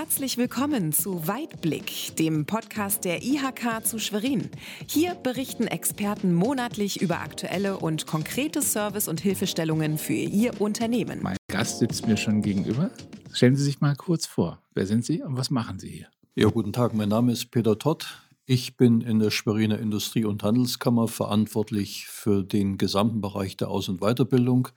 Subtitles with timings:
[0.00, 4.48] Herzlich willkommen zu Weitblick, dem Podcast der IHK zu Schwerin.
[4.86, 11.18] Hier berichten Experten monatlich über aktuelle und konkrete Service- und Hilfestellungen für Ihr Unternehmen.
[11.20, 12.92] Mein Gast sitzt mir schon gegenüber.
[13.32, 14.62] Stellen Sie sich mal kurz vor.
[14.72, 16.06] Wer sind Sie und was machen Sie hier?
[16.36, 16.94] Ja, guten Tag.
[16.94, 18.22] Mein Name ist Peter Tott.
[18.46, 23.88] Ich bin in der Schweriner Industrie- und Handelskammer verantwortlich für den gesamten Bereich der Aus-
[23.88, 24.68] und Weiterbildung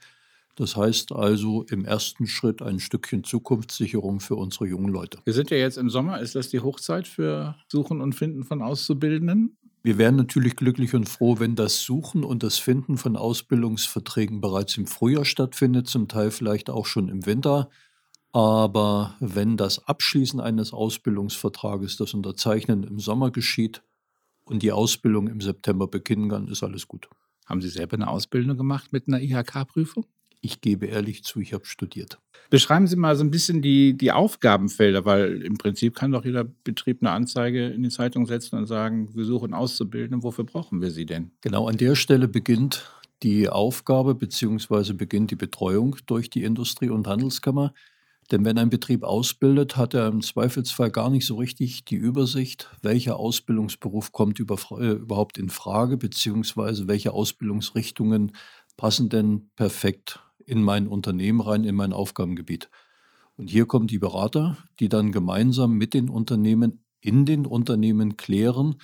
[0.61, 5.17] das heißt also im ersten Schritt ein Stückchen Zukunftssicherung für unsere jungen Leute.
[5.23, 6.19] Wir sind ja jetzt im Sommer.
[6.19, 9.57] Ist das die Hochzeit für Suchen und Finden von Auszubildenden?
[9.81, 14.77] Wir wären natürlich glücklich und froh, wenn das Suchen und das Finden von Ausbildungsverträgen bereits
[14.77, 17.67] im Frühjahr stattfindet, zum Teil vielleicht auch schon im Winter.
[18.31, 23.81] Aber wenn das Abschließen eines Ausbildungsvertrages, das Unterzeichnen im Sommer geschieht
[24.45, 27.09] und die Ausbildung im September beginnen kann, ist alles gut.
[27.47, 30.05] Haben Sie selber eine Ausbildung gemacht mit einer IHK-Prüfung?
[30.41, 32.19] Ich gebe ehrlich zu, ich habe studiert.
[32.49, 36.43] Beschreiben Sie mal so ein bisschen die, die Aufgabenfelder, weil im Prinzip kann doch jeder
[36.43, 40.91] Betrieb eine Anzeige in die Zeitung setzen und sagen, wir suchen Auszubildende, wofür brauchen wir
[40.91, 41.31] sie denn?
[41.41, 42.91] Genau an der Stelle beginnt
[43.23, 44.93] die Aufgabe bzw.
[44.93, 47.73] beginnt die Betreuung durch die Industrie- und Handelskammer.
[48.31, 52.69] Denn wenn ein Betrieb ausbildet, hat er im Zweifelsfall gar nicht so richtig die Übersicht,
[52.81, 58.31] welcher Ausbildungsberuf kommt über, äh, überhaupt in Frage, beziehungsweise welche Ausbildungsrichtungen
[58.77, 62.69] passen denn perfekt in mein Unternehmen rein, in mein Aufgabengebiet.
[63.37, 68.75] Und hier kommen die Berater, die dann gemeinsam mit den Unternehmen in den Unternehmen klären,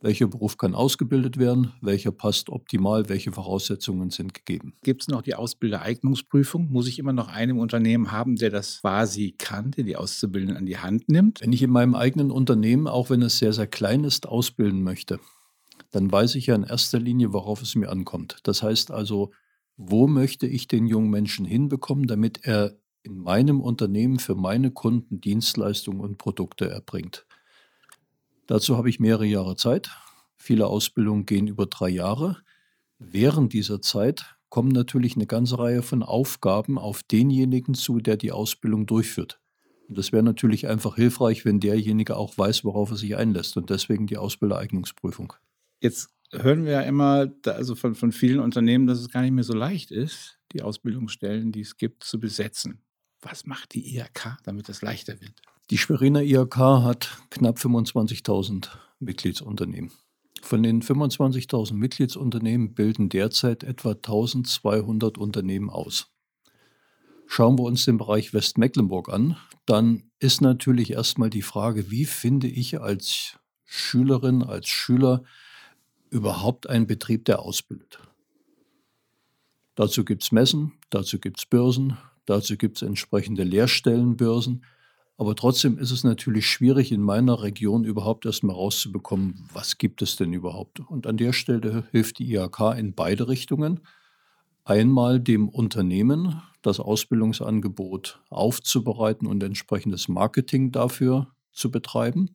[0.00, 4.74] welcher Beruf kann ausgebildet werden, welcher passt optimal, welche Voraussetzungen sind gegeben.
[4.82, 6.70] Gibt es noch die Ausbildereignungsprüfung?
[6.70, 10.66] Muss ich immer noch einen Unternehmen haben, der das quasi kann, der die Auszubildenden an
[10.66, 11.40] die Hand nimmt?
[11.40, 15.18] Wenn ich in meinem eigenen Unternehmen, auch wenn es sehr, sehr klein ist, ausbilden möchte,
[15.90, 18.38] dann weiß ich ja in erster Linie, worauf es mir ankommt.
[18.42, 19.32] Das heißt also,
[19.76, 25.20] wo möchte ich den jungen Menschen hinbekommen, damit er in meinem Unternehmen für meine Kunden
[25.20, 27.26] Dienstleistungen und Produkte erbringt.
[28.46, 29.90] Dazu habe ich mehrere Jahre Zeit.
[30.36, 32.38] Viele Ausbildungen gehen über drei Jahre.
[32.98, 38.32] Während dieser Zeit kommen natürlich eine ganze Reihe von Aufgaben auf denjenigen zu, der die
[38.32, 39.40] Ausbildung durchführt.
[39.88, 43.56] Und das wäre natürlich einfach hilfreich, wenn derjenige auch weiß, worauf er sich einlässt.
[43.56, 45.32] Und deswegen die Ausbildereignungsprüfung.
[45.80, 49.44] Jetzt hören wir ja immer also von, von vielen Unternehmen, dass es gar nicht mehr
[49.44, 52.82] so leicht ist, die Ausbildungsstellen, die es gibt, zu besetzen.
[53.20, 55.40] Was macht die IHK, damit das leichter wird?
[55.70, 58.68] Die Schweriner IHK hat knapp 25.000
[59.00, 59.90] Mitgliedsunternehmen.
[60.42, 66.12] Von den 25.000 Mitgliedsunternehmen bilden derzeit etwa 1200 Unternehmen aus.
[67.26, 72.46] Schauen wir uns den Bereich Westmecklenburg an, dann ist natürlich erstmal die Frage, wie finde
[72.46, 75.24] ich als Schülerin, als Schüler
[76.16, 78.00] überhaupt einen Betrieb, der ausbildet.
[79.74, 84.64] Dazu gibt es Messen, dazu gibt es Börsen, dazu gibt es entsprechende Lehrstellenbörsen.
[85.18, 90.16] Aber trotzdem ist es natürlich schwierig, in meiner Region überhaupt erstmal rauszubekommen, was gibt es
[90.16, 90.80] denn überhaupt.
[90.80, 93.80] Und an der Stelle hilft die IHK in beide Richtungen.
[94.64, 102.30] Einmal dem Unternehmen, das Ausbildungsangebot aufzubereiten und entsprechendes Marketing dafür zu betreiben.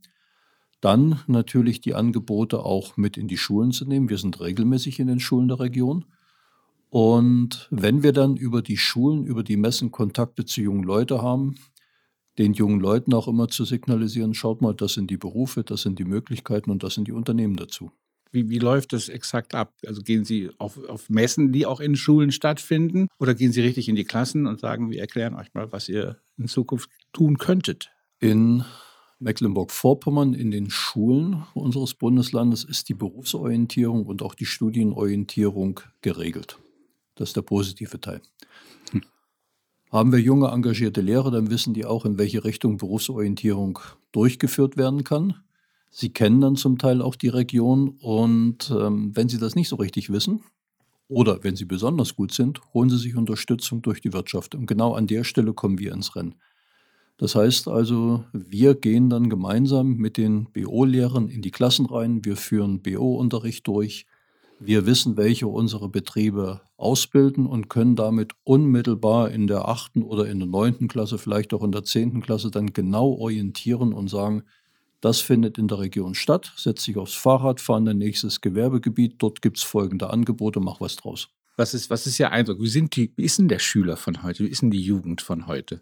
[0.82, 4.10] Dann natürlich die Angebote auch mit in die Schulen zu nehmen.
[4.10, 6.06] Wir sind regelmäßig in den Schulen der Region.
[6.90, 11.56] Und wenn wir dann über die Schulen, über die Messen Kontakte zu jungen Leuten haben,
[12.38, 16.00] den jungen Leuten auch immer zu signalisieren, schaut mal, das sind die Berufe, das sind
[16.00, 17.92] die Möglichkeiten und das sind die Unternehmen dazu.
[18.32, 19.74] Wie, wie läuft das exakt ab?
[19.86, 23.90] Also gehen Sie auf, auf Messen, die auch in Schulen stattfinden, oder gehen Sie richtig
[23.90, 27.92] in die Klassen und sagen, wir erklären euch mal, was ihr in Zukunft tun könntet?
[28.20, 28.64] In
[29.22, 36.58] Mecklenburg-Vorpommern in den Schulen unseres Bundeslandes ist die Berufsorientierung und auch die Studienorientierung geregelt.
[37.16, 38.22] Das ist der positive Teil.
[38.92, 39.04] Hm.
[39.92, 43.80] Haben wir junge, engagierte Lehrer, dann wissen die auch, in welche Richtung Berufsorientierung
[44.12, 45.36] durchgeführt werden kann.
[45.90, 49.76] Sie kennen dann zum Teil auch die Region und ähm, wenn Sie das nicht so
[49.76, 50.42] richtig wissen
[51.10, 54.56] oder wenn Sie besonders gut sind, holen Sie sich Unterstützung durch die Wirtschaft.
[54.56, 56.36] Und genau an der Stelle kommen wir ins Rennen.
[57.18, 62.36] Das heißt also, wir gehen dann gemeinsam mit den BO-Lehrern in die Klassen rein, wir
[62.36, 64.06] führen BO-Unterricht durch,
[64.60, 70.40] wir wissen, welche unsere Betriebe ausbilden und können damit unmittelbar in der achten oder in
[70.40, 74.44] der neunten Klasse, vielleicht auch in der zehnten Klasse dann genau orientieren und sagen,
[75.02, 79.16] das findet in der Region statt, setz dich aufs Fahrrad, fahr in dein nächstes Gewerbegebiet,
[79.18, 81.30] dort gibt es folgende Angebote, mach was draus.
[81.58, 82.62] Was ist, was ist Ihr Eindruck?
[82.62, 84.44] Wie, sind die, wie ist denn der Schüler von heute?
[84.44, 85.82] Wie ist denn die Jugend von heute?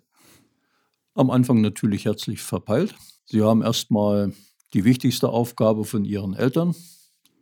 [1.20, 2.96] Am Anfang natürlich herzlich verpeilt.
[3.26, 4.32] Sie haben erstmal
[4.74, 6.74] die wichtigste Aufgabe von ihren Eltern,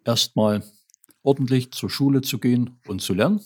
[0.03, 0.63] erstmal
[1.21, 3.39] ordentlich zur Schule zu gehen und zu lernen.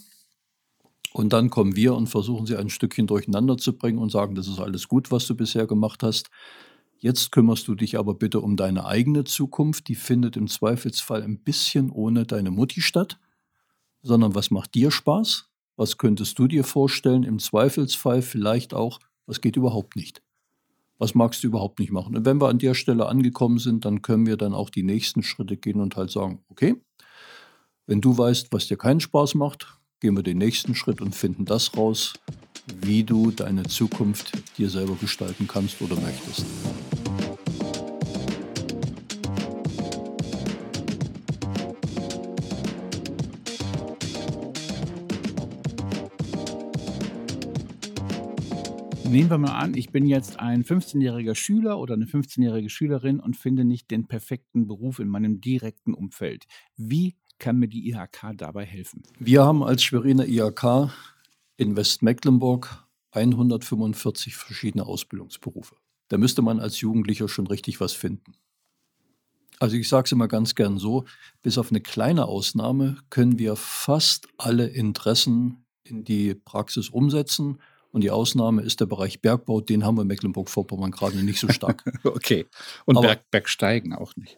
[1.12, 4.48] Und dann kommen wir und versuchen sie ein Stückchen durcheinander zu bringen und sagen, das
[4.48, 6.30] ist alles gut, was du bisher gemacht hast.
[6.98, 9.90] Jetzt kümmerst du dich aber bitte um deine eigene Zukunft.
[9.90, 13.20] Die findet im Zweifelsfall ein bisschen ohne deine Mutti statt,
[14.02, 15.50] sondern was macht dir Spaß?
[15.76, 17.24] Was könntest du dir vorstellen?
[17.24, 19.02] Im Zweifelsfall vielleicht auch,
[19.32, 20.22] was geht überhaupt nicht?
[20.98, 22.18] Was magst du überhaupt nicht machen?
[22.18, 25.24] Und wenn wir an der Stelle angekommen sind, dann können wir dann auch die nächsten
[25.24, 26.76] Schritte gehen und halt sagen, okay,
[27.88, 31.46] wenn du weißt, was dir keinen Spaß macht, gehen wir den nächsten Schritt und finden
[31.46, 32.14] das raus,
[32.82, 36.46] wie du deine Zukunft dir selber gestalten kannst oder möchtest.
[49.12, 53.36] Nehmen wir mal an, ich bin jetzt ein 15-jähriger Schüler oder eine 15-jährige Schülerin und
[53.36, 56.46] finde nicht den perfekten Beruf in meinem direkten Umfeld.
[56.78, 59.04] Wie kann mir die IHK dabei helfen?
[59.20, 60.94] Wir haben als Schweriner IHK
[61.58, 65.76] in Westmecklenburg 145 verschiedene Ausbildungsberufe.
[66.08, 68.36] Da müsste man als Jugendlicher schon richtig was finden.
[69.60, 71.04] Also ich sage es immer ganz gern so,
[71.42, 77.58] bis auf eine kleine Ausnahme können wir fast alle Interessen in die Praxis umsetzen
[77.92, 81.50] und die Ausnahme ist der Bereich Bergbau, den haben wir in Mecklenburg-Vorpommern gerade nicht so
[81.50, 81.84] stark.
[82.04, 82.46] okay.
[82.86, 84.38] Und Aber, Berg, Bergsteigen auch nicht.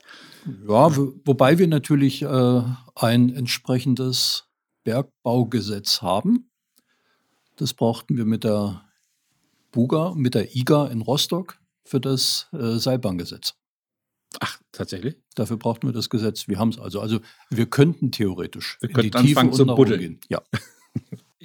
[0.67, 0.95] Ja,
[1.25, 2.61] wobei wir natürlich äh,
[2.95, 4.45] ein entsprechendes
[4.83, 6.49] Bergbaugesetz haben.
[7.55, 8.83] Das brauchten wir mit der
[9.71, 13.53] Buga, mit der IGA in Rostock für das äh, Seilbahngesetz.
[14.39, 15.15] Ach, tatsächlich?
[15.35, 16.47] Dafür brauchten wir das Gesetz.
[16.47, 16.99] Wir haben es also.
[16.99, 19.99] Also wir könnten theoretisch wir könnten in die Tiefe zu buddeln.
[19.99, 20.21] gehen.
[20.29, 20.41] Ja.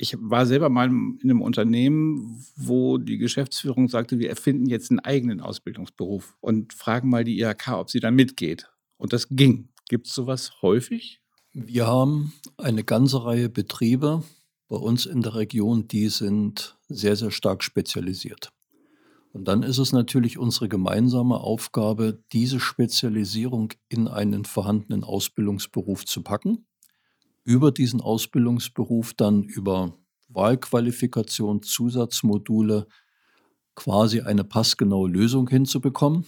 [0.00, 5.00] Ich war selber mal in einem Unternehmen, wo die Geschäftsführung sagte, wir erfinden jetzt einen
[5.00, 8.71] eigenen Ausbildungsberuf und fragen mal die IHK, ob sie da mitgeht.
[8.97, 9.71] Und das ging.
[9.89, 11.21] Gibt es sowas häufig?
[11.53, 14.23] Wir haben eine ganze Reihe Betriebe
[14.69, 18.50] bei uns in der Region, die sind sehr, sehr stark spezialisiert.
[19.33, 26.23] Und dann ist es natürlich unsere gemeinsame Aufgabe, diese Spezialisierung in einen vorhandenen Ausbildungsberuf zu
[26.23, 26.68] packen
[27.49, 29.95] über diesen Ausbildungsberuf dann über
[30.29, 32.87] Wahlqualifikation, Zusatzmodule
[33.75, 36.27] quasi eine passgenaue Lösung hinzubekommen.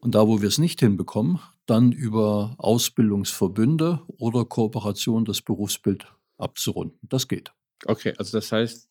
[0.00, 6.98] Und da, wo wir es nicht hinbekommen, dann über Ausbildungsverbünde oder Kooperation das Berufsbild abzurunden.
[7.02, 7.52] Das geht.
[7.84, 8.90] Okay, also das heißt,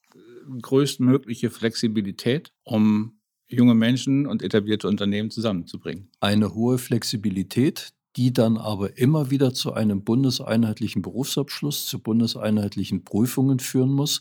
[0.61, 3.19] größtmögliche Flexibilität, um
[3.49, 6.09] junge Menschen und etablierte Unternehmen zusammenzubringen.
[6.21, 13.59] Eine hohe Flexibilität, die dann aber immer wieder zu einem bundeseinheitlichen Berufsabschluss, zu bundeseinheitlichen Prüfungen
[13.59, 14.19] führen muss.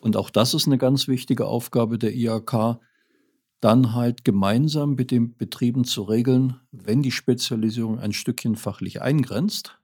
[0.00, 2.78] Und auch das ist eine ganz wichtige Aufgabe der IHK,
[3.60, 9.80] dann halt gemeinsam mit den Betrieben zu regeln, wenn die Spezialisierung ein Stückchen fachlich eingrenzt,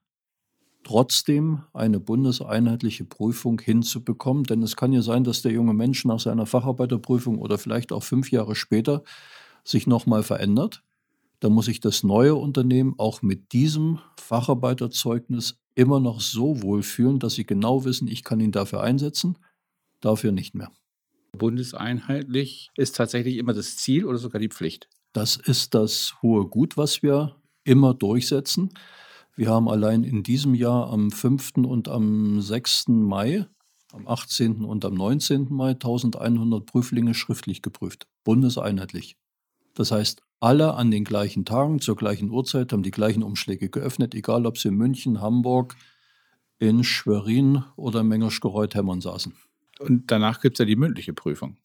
[0.85, 4.45] trotzdem eine bundeseinheitliche Prüfung hinzubekommen.
[4.45, 8.05] Denn es kann ja sein, dass der junge Mensch nach seiner Facharbeiterprüfung oder vielleicht auch
[8.05, 9.03] fünf Jahre später
[9.65, 10.85] sich nochmal verändert
[11.41, 17.35] dann muss sich das neue Unternehmen auch mit diesem Facharbeiterzeugnis immer noch so wohlfühlen, dass
[17.35, 19.39] sie genau wissen, ich kann ihn dafür einsetzen,
[20.01, 20.71] dafür nicht mehr.
[21.37, 24.89] Bundeseinheitlich ist tatsächlich immer das Ziel oder sogar die Pflicht?
[25.13, 28.71] Das ist das hohe Gut, was wir immer durchsetzen.
[29.35, 31.59] Wir haben allein in diesem Jahr am 5.
[31.59, 32.89] und am 6.
[32.89, 33.47] Mai,
[33.93, 34.65] am 18.
[34.65, 35.49] und am 19.
[35.51, 39.19] Mai 1100 Prüflinge schriftlich geprüft, bundeseinheitlich.
[39.75, 44.15] Das heißt, alle an den gleichen Tagen, zur gleichen Uhrzeit, haben die gleichen Umschläge geöffnet,
[44.15, 45.77] egal ob sie in München, Hamburg,
[46.59, 49.35] in Schwerin oder Mengerschgereuth-Hemmern saßen.
[49.79, 51.57] Und danach gibt es ja die mündliche Prüfung.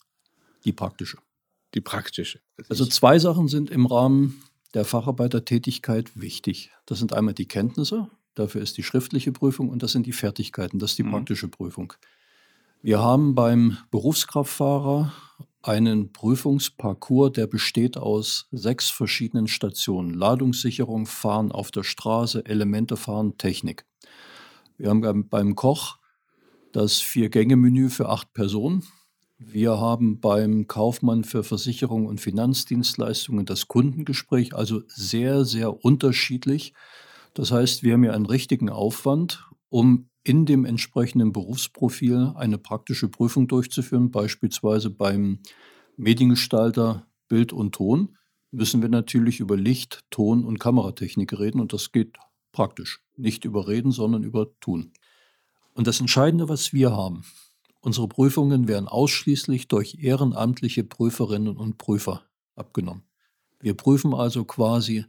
[0.66, 1.18] Die praktische.
[1.74, 2.42] Die praktische.
[2.70, 4.42] Also zwei Sachen sind im Rahmen
[4.74, 6.72] der Facharbeitertätigkeit wichtig.
[6.86, 10.80] Das sind einmal die Kenntnisse, dafür ist die schriftliche Prüfung und das sind die Fertigkeiten,
[10.80, 11.12] das ist die mhm.
[11.12, 11.94] praktische Prüfung.
[12.82, 15.14] Wir haben beim Berufskraftfahrer
[15.64, 20.14] einen Prüfungsparcours, der besteht aus sechs verschiedenen Stationen.
[20.14, 23.86] Ladungssicherung, Fahren auf der Straße, Elemente fahren, Technik.
[24.78, 25.98] Wir haben beim Koch
[26.72, 28.84] das Vier-Gänge-Menü für acht Personen.
[29.38, 36.74] Wir haben beim Kaufmann für Versicherung und Finanzdienstleistungen das Kundengespräch, also sehr, sehr unterschiedlich.
[37.34, 43.10] Das heißt, wir haben ja einen richtigen Aufwand, um in dem entsprechenden Berufsprofil eine praktische
[43.10, 45.40] Prüfung durchzuführen, beispielsweise beim
[45.98, 48.18] Mediengestalter Bild und Ton,
[48.52, 52.18] müssen wir natürlich über Licht, Ton und Kameratechnik reden und das geht
[52.52, 53.02] praktisch.
[53.16, 54.92] Nicht über Reden, sondern über Tun.
[55.74, 57.24] Und das Entscheidende, was wir haben,
[57.80, 62.24] unsere Prüfungen werden ausschließlich durch ehrenamtliche Prüferinnen und Prüfer
[62.56, 63.04] abgenommen.
[63.60, 65.06] Wir prüfen also quasi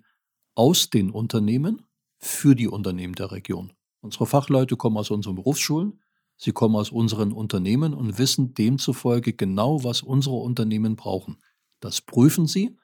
[0.55, 1.83] aus den Unternehmen
[2.19, 3.73] für die Unternehmen der Region.
[4.03, 6.01] Unsere Fachleute kommen aus unseren Berufsschulen,
[6.37, 11.39] Sie kommen aus unseren Unternehmen und wissen demzufolge genau, was unsere Unternehmen brauchen.
[11.79, 12.77] Das prüfen Sie,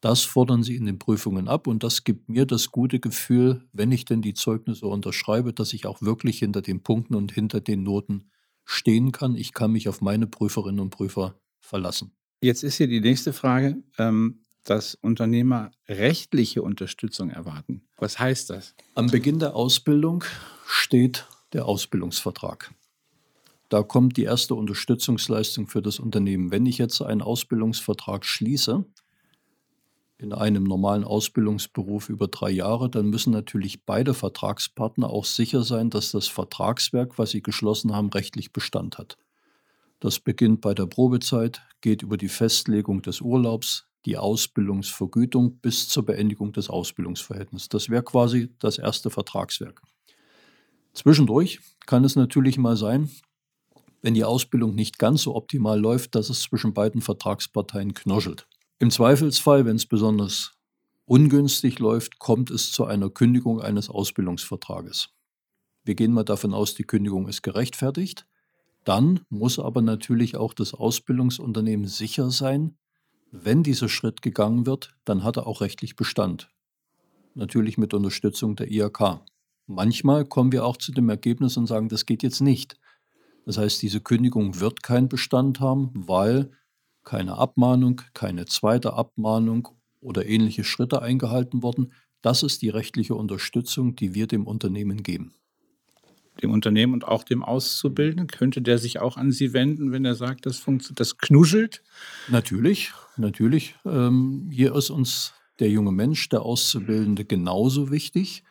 [0.00, 3.92] das fordern Sie in den Prüfungen ab und das gibt mir das gute Gefühl, wenn
[3.92, 7.82] ich denn die Zeugnisse unterschreibe, dass ich auch wirklich hinter den Punkten und hinter den
[7.82, 8.30] Noten
[8.64, 9.36] stehen kann.
[9.36, 12.12] Ich kann mich auf meine Prüferinnen und Prüfer verlassen.
[12.40, 17.82] Jetzt ist hier die nächste Frage, ähm, dass Unternehmer rechtliche Unterstützung erwarten.
[17.98, 18.74] Was heißt das?
[18.94, 20.24] Am Beginn der Ausbildung
[20.66, 22.72] steht der Ausbildungsvertrag.
[23.68, 26.50] Da kommt die erste Unterstützungsleistung für das Unternehmen.
[26.50, 28.84] Wenn ich jetzt einen Ausbildungsvertrag schließe,
[30.18, 35.90] in einem normalen Ausbildungsberuf über drei Jahre, dann müssen natürlich beide Vertragspartner auch sicher sein,
[35.90, 39.16] dass das Vertragswerk, was sie geschlossen haben, rechtlich Bestand hat.
[40.00, 46.04] Das beginnt bei der Probezeit, geht über die Festlegung des Urlaubs, die Ausbildungsvergütung bis zur
[46.04, 47.68] Beendigung des Ausbildungsverhältnisses.
[47.68, 49.82] Das wäre quasi das erste Vertragswerk.
[50.94, 53.10] Zwischendurch kann es natürlich mal sein,
[54.02, 58.46] wenn die Ausbildung nicht ganz so optimal läuft, dass es zwischen beiden Vertragsparteien knoschelt.
[58.78, 60.52] Im Zweifelsfall, wenn es besonders
[61.06, 65.10] ungünstig läuft, kommt es zu einer Kündigung eines Ausbildungsvertrages.
[65.84, 68.26] Wir gehen mal davon aus, die Kündigung ist gerechtfertigt.
[68.84, 72.76] Dann muss aber natürlich auch das Ausbildungsunternehmen sicher sein,
[73.36, 76.50] wenn dieser Schritt gegangen wird, dann hat er auch rechtlich Bestand.
[77.34, 79.20] Natürlich mit Unterstützung der IHK.
[79.66, 82.76] Manchmal kommen wir auch zu dem Ergebnis und sagen, das geht jetzt nicht.
[83.46, 86.50] Das heißt, diese Kündigung wird keinen Bestand haben, weil
[87.02, 89.68] keine Abmahnung, keine zweite Abmahnung
[90.00, 91.92] oder ähnliche Schritte eingehalten wurden.
[92.22, 95.34] Das ist die rechtliche Unterstützung, die wir dem Unternehmen geben
[96.42, 98.28] dem Unternehmen und auch dem Auszubildenden?
[98.28, 101.82] Könnte der sich auch an Sie wenden, wenn er sagt, das, das knuschelt?
[102.28, 103.74] Natürlich, natürlich.
[103.84, 108.44] Ähm, hier ist uns der junge Mensch, der Auszubildende, genauso wichtig.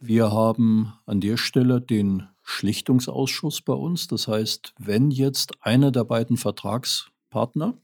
[0.00, 4.06] Wir haben an der Stelle den Schlichtungsausschuss bei uns.
[4.08, 7.78] Das heißt, wenn jetzt einer der beiden Vertragspartner,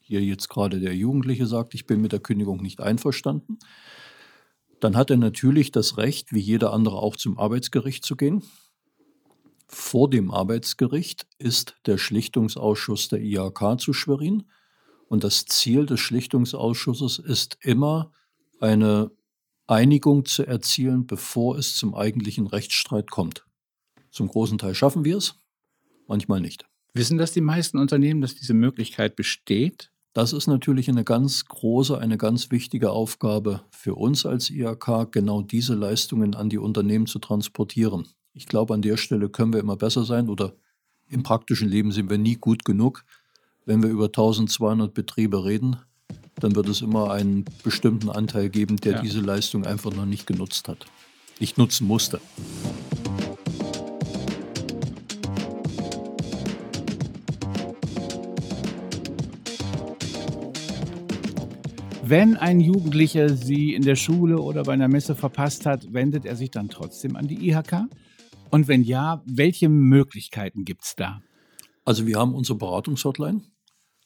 [0.00, 3.58] hier jetzt gerade der Jugendliche sagt, ich bin mit der Kündigung nicht einverstanden,
[4.80, 8.42] dann hat er natürlich das Recht, wie jeder andere auch zum Arbeitsgericht zu gehen.
[9.68, 14.44] Vor dem Arbeitsgericht ist der Schlichtungsausschuss der IHK zu Schwerin.
[15.08, 18.10] Und das Ziel des Schlichtungsausschusses ist immer,
[18.60, 19.10] eine
[19.66, 23.44] Einigung zu erzielen, bevor es zum eigentlichen Rechtsstreit kommt.
[24.10, 25.36] Zum großen Teil schaffen wir es,
[26.06, 26.66] manchmal nicht.
[26.92, 29.90] Wissen das die meisten Unternehmen, dass diese Möglichkeit besteht?
[30.12, 35.42] Das ist natürlich eine ganz große, eine ganz wichtige Aufgabe für uns als IHK, genau
[35.42, 38.06] diese Leistungen an die Unternehmen zu transportieren.
[38.32, 40.54] Ich glaube, an der Stelle können wir immer besser sein oder
[41.08, 43.04] im praktischen Leben sind wir nie gut genug.
[43.66, 45.78] Wenn wir über 1200 Betriebe reden,
[46.44, 49.00] dann wird es immer einen bestimmten Anteil geben, der ja.
[49.00, 50.84] diese Leistung einfach noch nicht genutzt hat,
[51.40, 52.20] nicht nutzen musste.
[62.06, 66.36] Wenn ein Jugendlicher Sie in der Schule oder bei einer Messe verpasst hat, wendet er
[66.36, 67.86] sich dann trotzdem an die IHK?
[68.50, 71.22] Und wenn ja, welche Möglichkeiten gibt es da?
[71.86, 73.40] Also wir haben unsere Beratungshotline.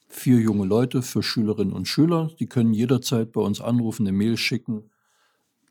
[0.08, 2.30] Vier junge Leute für Schülerinnen und Schüler.
[2.40, 4.90] Die können jederzeit bei uns anrufen, eine Mail schicken.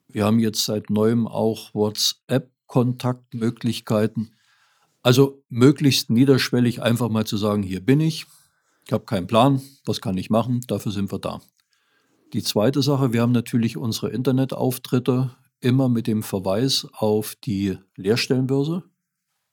[0.07, 4.31] Wir haben jetzt seit neuem auch WhatsApp-Kontaktmöglichkeiten.
[5.01, 8.25] Also möglichst niederschwellig einfach mal zu sagen, hier bin ich,
[8.85, 11.41] ich habe keinen Plan, was kann ich machen, dafür sind wir da.
[12.33, 18.83] Die zweite Sache, wir haben natürlich unsere Internetauftritte immer mit dem Verweis auf die Lehrstellenbörse.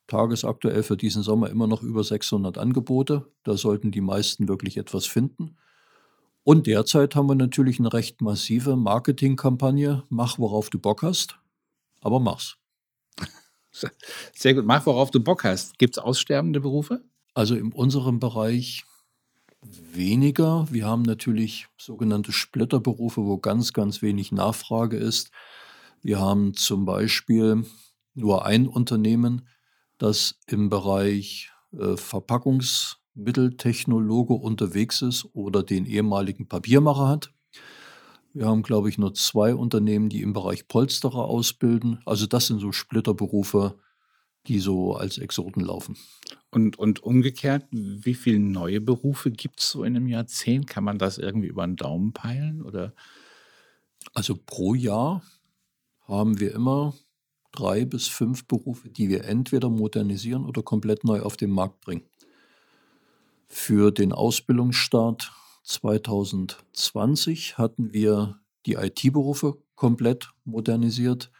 [0.06, 3.26] Tagesaktuell für diesen Sommer immer noch über 600 Angebote.
[3.42, 5.56] Da sollten die meisten wirklich etwas finden.
[6.42, 10.04] Und derzeit haben wir natürlich eine recht massive Marketingkampagne.
[10.10, 11.38] Mach, worauf du Bock hast,
[12.02, 12.58] aber mach's.
[14.34, 14.66] Sehr gut.
[14.66, 15.78] Mach, worauf du Bock hast.
[15.78, 17.02] Gibt es aussterbende Berufe?
[17.32, 18.84] Also in unserem Bereich
[19.62, 20.66] weniger.
[20.70, 25.30] Wir haben natürlich sogenannte Splitterberufe, wo ganz, ganz wenig Nachfrage ist.
[26.02, 27.64] Wir haben zum Beispiel
[28.14, 29.48] nur ein Unternehmen,
[29.98, 37.32] das im Bereich äh, Verpackungsmitteltechnologe unterwegs ist oder den ehemaligen Papiermacher hat.
[38.32, 42.00] Wir haben, glaube ich, nur zwei Unternehmen, die im Bereich Polsterer ausbilden.
[42.04, 43.78] Also das sind so Splitterberufe,
[44.48, 45.96] die so als Exoten laufen.
[46.50, 50.66] Und, und umgekehrt, wie viele neue Berufe gibt es so in einem Jahrzehnt?
[50.66, 52.62] Kann man das irgendwie über den Daumen peilen?
[52.62, 52.92] Oder?
[54.12, 55.22] Also pro Jahr
[56.02, 56.94] haben wir immer
[57.54, 62.04] drei bis fünf Berufe, die wir entweder modernisieren oder komplett neu auf den Markt bringen.
[63.46, 65.32] Für den Ausbildungsstart
[65.62, 71.30] 2020 hatten wir die IT-Berufe komplett modernisiert.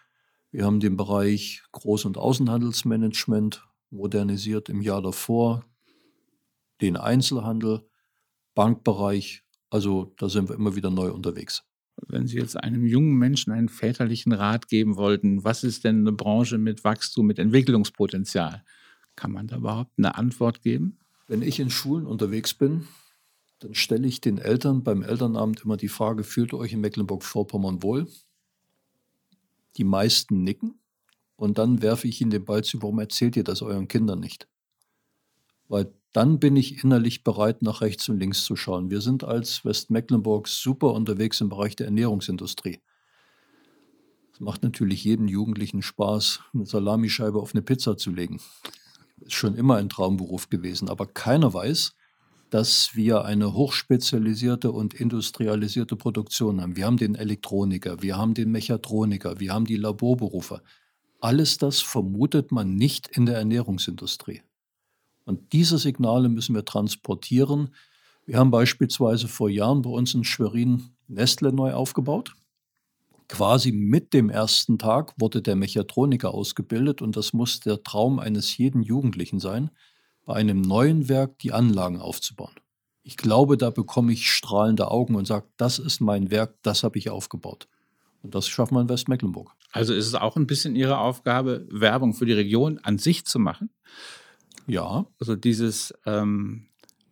[0.50, 5.64] Wir haben den Bereich Groß- und Außenhandelsmanagement modernisiert im Jahr davor,
[6.80, 7.88] den Einzelhandel,
[8.54, 9.42] Bankbereich.
[9.70, 11.64] Also da sind wir immer wieder neu unterwegs.
[11.96, 16.12] Wenn Sie jetzt einem jungen Menschen einen väterlichen Rat geben wollten, was ist denn eine
[16.12, 18.64] Branche mit Wachstum, mit Entwicklungspotenzial?
[19.16, 20.98] Kann man da überhaupt eine Antwort geben?
[21.28, 22.86] Wenn ich in Schulen unterwegs bin,
[23.60, 27.82] dann stelle ich den Eltern beim Elternabend immer die Frage, fühlt ihr euch in Mecklenburg-Vorpommern
[27.82, 28.08] wohl?
[29.76, 30.78] Die meisten nicken
[31.36, 34.48] und dann werfe ich ihnen den Ball zu, warum erzählt ihr das euren Kindern nicht?
[35.68, 38.88] Weil dann bin ich innerlich bereit, nach rechts und links zu schauen.
[38.88, 42.78] Wir sind als Westmecklenburg super unterwegs im Bereich der Ernährungsindustrie.
[44.32, 48.40] Es macht natürlich jedem Jugendlichen Spaß, eine Salamischeibe auf eine Pizza zu legen.
[49.22, 51.96] Ist schon immer ein Traumberuf gewesen, aber keiner weiß,
[52.48, 56.76] dass wir eine hochspezialisierte und industrialisierte Produktion haben.
[56.76, 60.62] Wir haben den Elektroniker, wir haben den Mechatroniker, wir haben die Laborberufe.
[61.20, 64.42] Alles das vermutet man nicht in der Ernährungsindustrie.
[65.24, 67.74] Und diese Signale müssen wir transportieren.
[68.26, 72.34] Wir haben beispielsweise vor Jahren bei uns in Schwerin Nestle neu aufgebaut.
[73.28, 78.56] Quasi mit dem ersten Tag wurde der Mechatroniker ausgebildet und das muss der Traum eines
[78.56, 79.70] jeden Jugendlichen sein,
[80.26, 82.54] bei einem neuen Werk die Anlagen aufzubauen.
[83.02, 86.98] Ich glaube, da bekomme ich strahlende Augen und sage, das ist mein Werk, das habe
[86.98, 87.68] ich aufgebaut.
[88.22, 89.52] Und das schaffen wir in Westmecklenburg.
[89.72, 93.38] Also ist es auch ein bisschen Ihre Aufgabe, Werbung für die Region an sich zu
[93.38, 93.70] machen?
[94.66, 95.06] Ja.
[95.18, 96.66] Also dieses, ähm,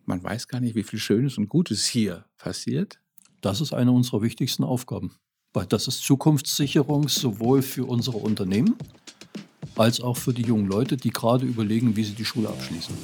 [0.05, 2.99] man weiß gar nicht, wie viel Schönes und Gutes hier passiert.
[3.41, 5.15] Das ist eine unserer wichtigsten Aufgaben.
[5.53, 8.75] Weil das ist Zukunftssicherung sowohl für unsere Unternehmen
[9.75, 12.95] als auch für die jungen Leute, die gerade überlegen, wie sie die Schule abschließen.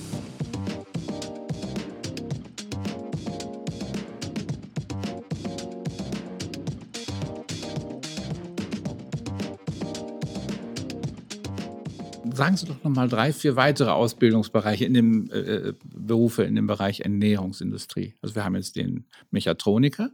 [12.39, 16.67] Sagen Sie doch noch mal drei, vier weitere Ausbildungsbereiche in dem äh, Berufe in dem
[16.67, 18.13] Bereich Ernährungsindustrie.
[18.22, 20.10] Also wir haben jetzt den Mechatroniker.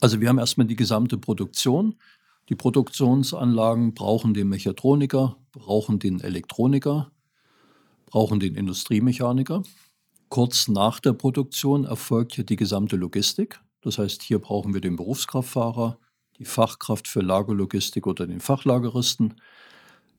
[0.00, 1.94] Also wir haben erstmal die gesamte Produktion.
[2.50, 7.10] Die Produktionsanlagen brauchen den Mechatroniker, brauchen den Elektroniker,
[8.04, 9.62] brauchen den Industriemechaniker.
[10.28, 13.58] Kurz nach der Produktion erfolgt hier die gesamte Logistik.
[13.80, 15.98] Das heißt, hier brauchen wir den Berufskraftfahrer,
[16.36, 19.36] die Fachkraft für Lagerlogistik oder den Fachlageristen.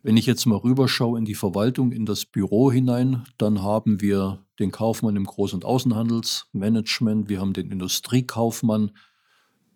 [0.05, 4.45] Wenn ich jetzt mal rüberschaue in die Verwaltung, in das Büro hinein, dann haben wir
[4.59, 8.91] den Kaufmann im Groß- und Außenhandelsmanagement, wir haben den Industriekaufmann,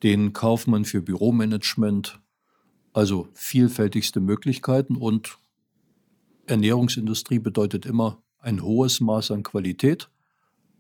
[0.04, 2.20] den Kaufmann für Büromanagement,
[2.92, 5.38] also vielfältigste Möglichkeiten und
[6.46, 10.10] Ernährungsindustrie bedeutet immer ein hohes Maß an Qualität.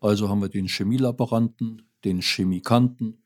[0.01, 3.23] Also haben wir den Chemielaboranten, den Chemikanten,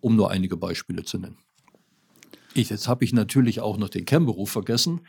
[0.00, 1.38] um nur einige Beispiele zu nennen.
[2.54, 5.00] Ich, jetzt habe ich natürlich auch noch den Kernberuf vergessen,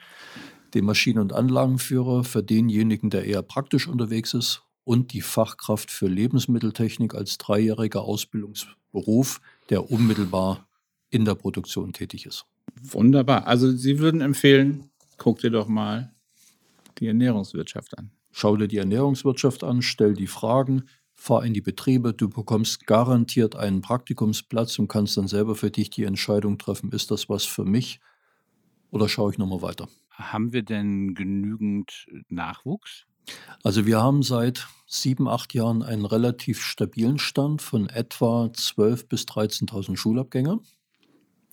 [0.73, 6.07] den Maschinen- und Anlagenführer für denjenigen, der eher praktisch unterwegs ist und die Fachkraft für
[6.07, 10.67] Lebensmitteltechnik als dreijähriger Ausbildungsberuf, der unmittelbar
[11.09, 12.45] in der Produktion tätig ist.
[12.81, 13.45] Wunderbar.
[13.45, 16.13] Also Sie würden empfehlen, guck dir doch mal
[16.99, 18.11] die Ernährungswirtschaft an.
[18.31, 20.83] Schau dir die Ernährungswirtschaft an, stell die Fragen,
[21.15, 25.89] fahr in die Betriebe, du bekommst garantiert einen Praktikumsplatz und kannst dann selber für dich
[25.89, 27.99] die Entscheidung treffen, ist das was für mich
[28.91, 29.87] oder schaue ich nochmal weiter.
[30.11, 33.05] Haben wir denn genügend Nachwuchs?
[33.63, 39.23] Also wir haben seit sieben, acht Jahren einen relativ stabilen Stand von etwa 12.000 bis
[39.23, 40.59] 13.000 Schulabgänger.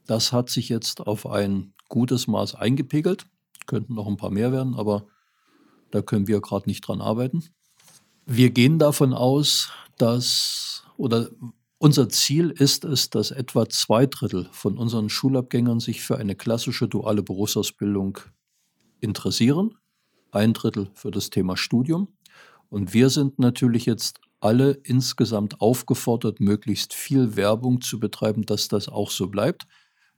[0.07, 3.27] Das hat sich jetzt auf ein gutes Maß eingepegelt.
[3.67, 5.07] Könnten noch ein paar mehr werden, aber
[5.91, 7.45] da können wir gerade nicht dran arbeiten.
[8.33, 11.31] Wir gehen davon aus, dass oder
[11.79, 16.87] unser Ziel ist es, dass etwa zwei Drittel von unseren Schulabgängern sich für eine klassische
[16.87, 18.19] duale Berufsausbildung
[19.01, 19.75] interessieren,
[20.31, 22.07] ein Drittel für das Thema Studium.
[22.69, 28.89] Und wir sind natürlich jetzt alle insgesamt aufgefordert, möglichst viel Werbung zu betreiben, dass das
[28.89, 29.67] auch so bleibt.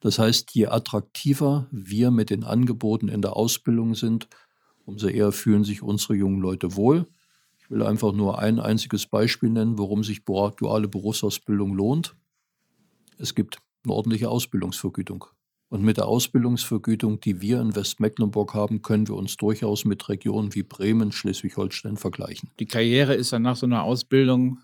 [0.00, 4.28] Das heißt, je attraktiver wir mit den Angeboten in der Ausbildung sind,
[4.84, 7.06] umso eher fühlen sich unsere jungen Leute wohl
[7.72, 12.14] will einfach nur ein einziges Beispiel nennen, warum sich duale Berufsausbildung lohnt.
[13.18, 15.24] Es gibt eine ordentliche Ausbildungsvergütung.
[15.70, 20.54] Und mit der Ausbildungsvergütung, die wir in Westmecklenburg haben, können wir uns durchaus mit Regionen
[20.54, 22.50] wie Bremen, Schleswig-Holstein vergleichen.
[22.60, 24.58] Die Karriere ist dann nach so einer Ausbildung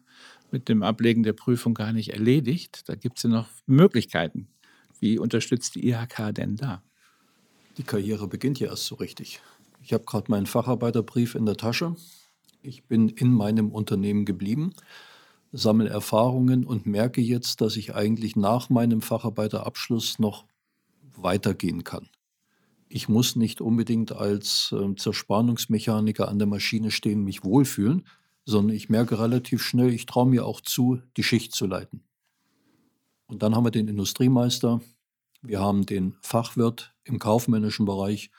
[0.50, 2.82] mit dem Ablegen der Prüfung gar nicht erledigt.
[2.90, 4.48] Da gibt es ja noch Möglichkeiten.
[5.00, 6.82] Wie unterstützt die IHK denn da?
[7.78, 9.40] Die Karriere beginnt ja erst so richtig.
[9.82, 11.96] Ich habe gerade meinen Facharbeiterbrief in der Tasche.
[12.68, 14.74] Ich bin in meinem Unternehmen geblieben,
[15.52, 20.44] sammle Erfahrungen und merke jetzt, dass ich eigentlich nach meinem Facharbeiterabschluss noch
[21.16, 22.10] weitergehen kann.
[22.90, 28.06] Ich muss nicht unbedingt als äh, Zerspannungsmechaniker an der Maschine stehen, mich wohlfühlen,
[28.44, 32.02] sondern ich merke relativ schnell, ich traue mir auch zu, die Schicht zu leiten.
[33.26, 34.80] Und dann haben wir den Industriemeister,
[35.40, 38.30] wir haben den Fachwirt im kaufmännischen Bereich.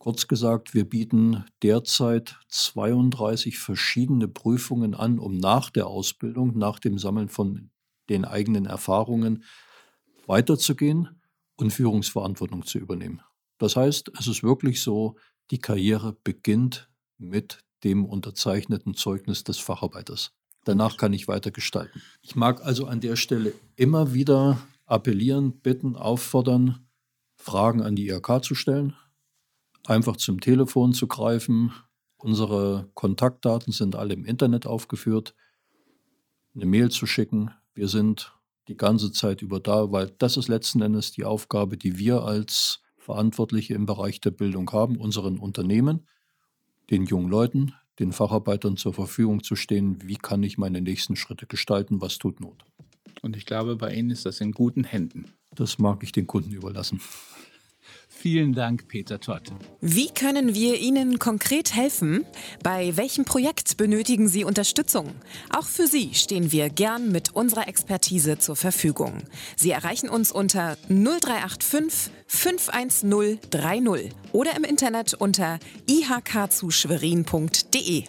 [0.00, 6.98] Kurz gesagt, wir bieten derzeit 32 verschiedene Prüfungen an, um nach der Ausbildung, nach dem
[6.98, 7.68] Sammeln von
[8.08, 9.44] den eigenen Erfahrungen
[10.26, 11.20] weiterzugehen
[11.56, 13.20] und Führungsverantwortung zu übernehmen.
[13.58, 15.16] Das heißt, es ist wirklich so,
[15.50, 20.32] die Karriere beginnt mit dem unterzeichneten Zeugnis des Facharbeiters.
[20.64, 22.00] Danach kann ich weiter gestalten.
[22.22, 26.86] Ich mag also an der Stelle immer wieder appellieren, bitten, auffordern,
[27.36, 28.96] Fragen an die IHK zu stellen,
[29.86, 31.72] einfach zum Telefon zu greifen.
[32.16, 35.34] Unsere Kontaktdaten sind alle im Internet aufgeführt.
[36.54, 37.50] Eine Mail zu schicken.
[37.74, 38.34] Wir sind
[38.68, 42.82] die ganze Zeit über da, weil das ist letzten Endes die Aufgabe, die wir als
[42.98, 46.06] Verantwortliche im Bereich der Bildung haben, unseren Unternehmen,
[46.90, 51.46] den jungen Leuten, den Facharbeitern zur Verfügung zu stehen, wie kann ich meine nächsten Schritte
[51.46, 52.64] gestalten, was tut Not.
[53.22, 55.26] Und ich glaube, bei Ihnen ist das in guten Händen.
[55.54, 57.00] Das mag ich den Kunden überlassen.
[58.20, 59.50] Vielen Dank, Peter Todd.
[59.80, 62.26] Wie können wir Ihnen konkret helfen?
[62.62, 65.14] Bei welchem Projekt benötigen Sie Unterstützung?
[65.48, 69.22] Auch für Sie stehen wir gern mit unserer Expertise zur Verfügung.
[69.56, 78.04] Sie erreichen uns unter 0385 510 30 oder im Internet unter ihkzuschwerin.de.